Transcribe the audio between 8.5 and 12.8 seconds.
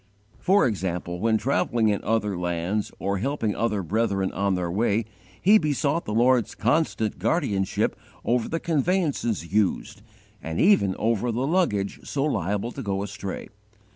conveyances used, and even over the luggage so liable